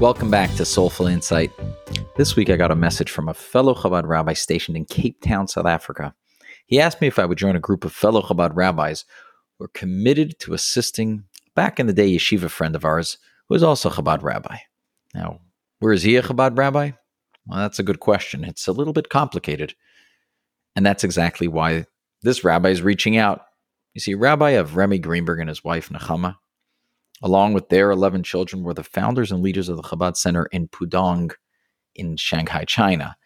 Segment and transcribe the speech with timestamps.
[0.00, 1.52] Welcome back to Soulful Insight.
[2.16, 5.46] This week I got a message from a fellow Chabad rabbi stationed in Cape Town,
[5.46, 6.12] South Africa.
[6.66, 9.04] He asked me if I would join a group of fellow Chabad rabbis
[9.56, 13.18] who are committed to assisting back in the day yeshiva friend of ours
[13.48, 14.58] who is also Chabad rabbi.
[15.14, 15.40] Now,
[15.78, 16.90] where is he a Chabad rabbi?
[17.46, 18.44] Well, that's a good question.
[18.44, 19.74] It's a little bit complicated.
[20.74, 21.86] And that's exactly why
[22.22, 23.42] this rabbi is reaching out.
[23.94, 26.36] You see, Rabbi Avremi Greenberg and his wife Nechama,
[27.22, 30.68] along with their 11 children, were the founders and leaders of the Chabad Center in
[30.68, 31.32] Pudong
[31.94, 33.16] in Shanghai, China.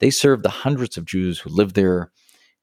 [0.00, 2.10] They served the hundreds of Jews who lived there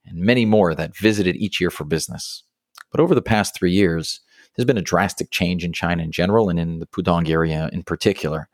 [0.05, 2.43] and many more that visited each year for business.
[2.91, 4.21] But over the past three years,
[4.55, 7.83] there's been a drastic change in China in general and in the Pudong area in
[7.83, 8.47] particular.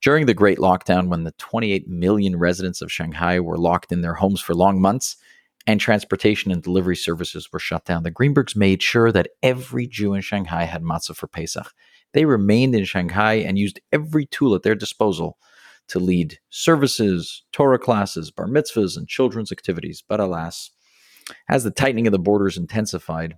[0.00, 4.14] During the Great Lockdown, when the 28 million residents of Shanghai were locked in their
[4.14, 5.16] homes for long months,
[5.66, 10.14] and transportation and delivery services were shut down, the Greenbergs made sure that every Jew
[10.14, 11.72] in Shanghai had matzah for Pesach.
[12.12, 15.38] They remained in Shanghai and used every tool at their disposal
[15.88, 20.02] to lead services, Torah classes, bar mitzvahs, and children's activities.
[20.06, 20.70] But alas,
[21.48, 23.36] as the tightening of the borders intensified,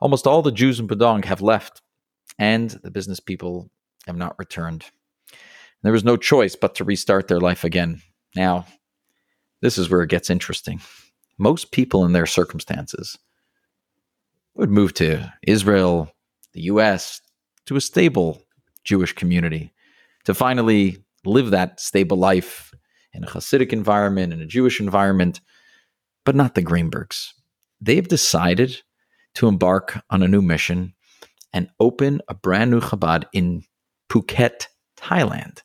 [0.00, 1.82] almost all the Jews in Pudong have left,
[2.38, 3.70] and the business people
[4.06, 4.86] have not returned.
[5.82, 8.02] There was no choice but to restart their life again.
[8.36, 8.66] Now,
[9.60, 10.80] this is where it gets interesting
[11.42, 13.18] most people in their circumstances
[14.54, 16.08] would move to Israel,
[16.52, 17.20] the US,
[17.66, 18.42] to a stable
[18.84, 19.72] Jewish community
[20.24, 22.72] to finally live that stable life
[23.12, 25.40] in a Hasidic environment, in a Jewish environment,
[26.24, 27.30] but not the Greenbergs.
[27.80, 28.80] They've decided
[29.34, 30.94] to embark on a new mission
[31.52, 33.64] and open a brand new Chabad in
[34.08, 35.62] Phuket, Thailand,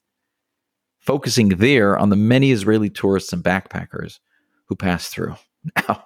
[1.00, 4.20] focusing there on the many Israeli tourists and backpackers
[4.66, 5.36] who pass through.
[5.88, 6.06] Now,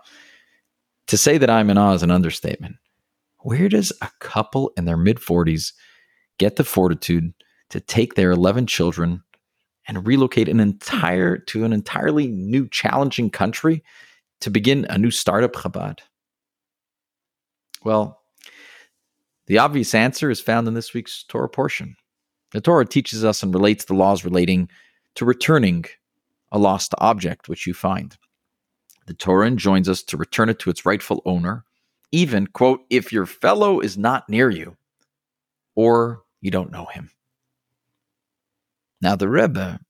[1.07, 2.77] to say that I'm in awe is an understatement.
[3.39, 5.73] Where does a couple in their mid 40s
[6.37, 7.33] get the fortitude
[7.69, 9.23] to take their 11 children
[9.87, 13.83] and relocate an entire to an entirely new challenging country
[14.41, 15.99] to begin a new startup Chabad?
[17.83, 18.21] Well,
[19.47, 21.95] the obvious answer is found in this week's Torah portion.
[22.51, 24.69] The Torah teaches us and relates the laws relating
[25.15, 25.85] to returning
[26.51, 28.15] a lost object which you find.
[29.11, 31.65] The Torah enjoins us to return it to its rightful owner,
[32.13, 34.77] even, quote, if your fellow is not near you
[35.75, 37.11] or you don't know him.
[39.01, 39.81] Now, the Rebbe,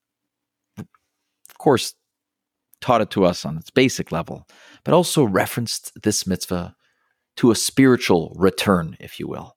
[0.75, 1.93] of course,
[2.79, 4.47] taught it to us on its basic level,
[4.83, 6.75] but also referenced this mitzvah
[7.35, 9.55] to a spiritual return, if you will.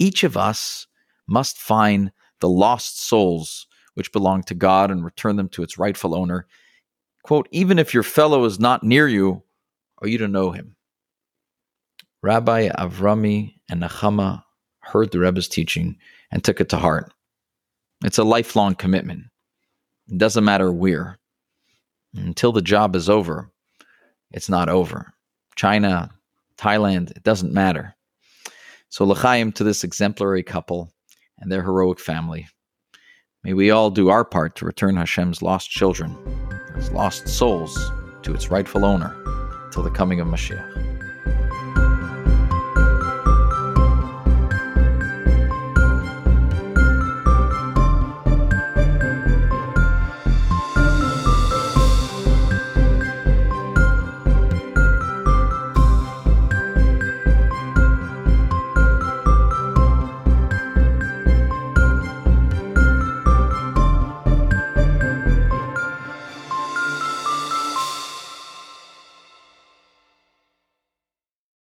[0.00, 0.88] Each of us
[1.28, 2.10] must find
[2.40, 6.48] the lost souls which belong to God and return them to its rightful owner,
[7.22, 9.42] quote, even if your fellow is not near you
[9.98, 10.76] or you don't know him.
[12.22, 14.42] Rabbi Avrami and Nechama
[14.80, 15.96] heard the Rebbe's teaching
[16.30, 17.12] and took it to heart.
[18.04, 19.24] It's a lifelong commitment.
[20.08, 21.18] It doesn't matter where.
[22.14, 23.50] Until the job is over,
[24.30, 25.14] it's not over.
[25.56, 26.10] China,
[26.58, 27.94] Thailand, it doesn't matter.
[28.88, 30.92] So l'chaim to this exemplary couple
[31.38, 32.48] and their heroic family.
[33.42, 36.16] May we all do our part to return Hashem's lost children,
[36.90, 37.78] lost souls,
[38.22, 39.14] to its rightful owner
[39.72, 40.91] till the coming of Mashiach.